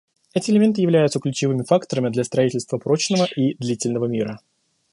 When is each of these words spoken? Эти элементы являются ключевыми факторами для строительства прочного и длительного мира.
Эти 0.33 0.49
элементы 0.49 0.81
являются 0.81 1.19
ключевыми 1.19 1.61
факторами 1.61 2.09
для 2.09 2.23
строительства 2.23 2.79
прочного 2.79 3.25
и 3.35 3.53
длительного 3.59 4.05
мира. 4.07 4.41